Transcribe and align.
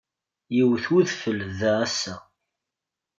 Iwet 0.59 0.85
udfel 0.97 1.39
da 1.59 1.71
ass-a. 1.85 2.15